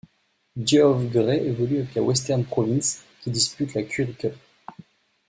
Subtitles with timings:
[0.57, 4.33] Geoff Gray évolue avec la Western Province qui dispute la Currie Cup.